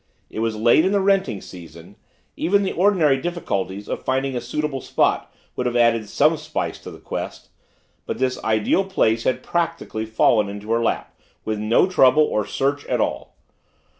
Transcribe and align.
It 0.31 0.39
was 0.39 0.55
late 0.55 0.83
in 0.83 0.93
the 0.93 0.99
renting 0.99 1.41
season 1.41 1.95
even 2.35 2.63
the 2.63 2.71
ordinary 2.71 3.21
difficulties 3.21 3.87
of 3.87 4.03
finding 4.03 4.35
a 4.35 4.41
suitable 4.41 4.81
spot 4.81 5.31
would 5.55 5.67
have 5.67 5.75
added 5.75 6.09
some 6.09 6.37
spice 6.37 6.79
to 6.79 6.89
the 6.89 6.97
quest 6.97 7.49
but 8.07 8.17
this 8.17 8.43
ideal 8.43 8.83
place 8.83 9.25
had 9.25 9.43
practically 9.43 10.07
fallen 10.07 10.49
into 10.49 10.71
her 10.71 10.81
lap, 10.81 11.13
with 11.45 11.59
no 11.59 11.85
trouble 11.87 12.23
or 12.23 12.47
search 12.47 12.83
at 12.87 12.99
all. 12.99 13.35